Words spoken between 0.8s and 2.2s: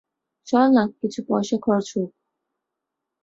কিছু পয়সা খরচ হোক।